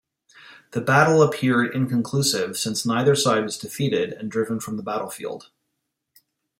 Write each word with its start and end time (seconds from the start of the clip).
The 0.71 0.81
battle 0.81 1.21
appeared 1.21 1.75
inconclusive, 1.75 2.57
since 2.57 2.87
neither 2.87 3.15
side 3.15 3.43
was 3.43 3.55
defeated 3.55 4.13
and 4.13 4.31
driven 4.31 4.59
from 4.59 4.77
the 4.77 4.81
battlefield. 4.81 5.51